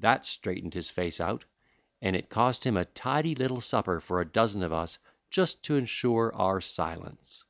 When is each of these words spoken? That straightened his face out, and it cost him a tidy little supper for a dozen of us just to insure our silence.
That 0.00 0.26
straightened 0.26 0.74
his 0.74 0.90
face 0.90 1.20
out, 1.20 1.44
and 2.00 2.16
it 2.16 2.28
cost 2.28 2.66
him 2.66 2.76
a 2.76 2.84
tidy 2.84 3.36
little 3.36 3.60
supper 3.60 4.00
for 4.00 4.20
a 4.20 4.24
dozen 4.28 4.64
of 4.64 4.72
us 4.72 4.98
just 5.30 5.62
to 5.66 5.76
insure 5.76 6.34
our 6.34 6.60
silence. 6.60 7.44